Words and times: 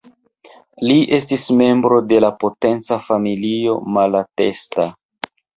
Li 0.87 0.95
estis 1.17 1.43
membro 1.59 1.99
de 2.13 2.23
la 2.27 2.33
potenca 2.45 2.99
familio 3.11 3.79
Malatesta. 3.99 4.91